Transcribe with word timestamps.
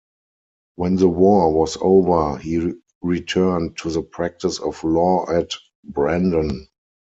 When 0.77 0.95
the 0.95 1.07
war 1.09 1.53
was 1.53 1.77
over, 1.79 2.39
he 2.39 2.73
returned 3.03 3.77
to 3.77 3.91
the 3.91 4.01
practice 4.01 4.59
of 4.59 4.83
law 4.83 5.29
at 5.29 5.51
Brandon. 5.83 6.65